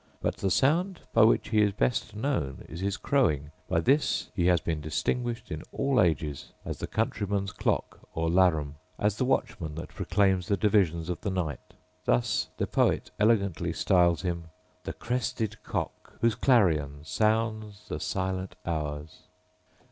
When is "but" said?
0.19-0.37